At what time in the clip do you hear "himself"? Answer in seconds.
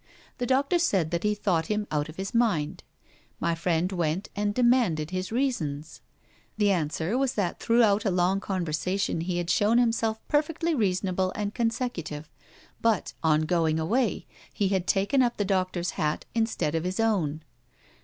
9.77-10.19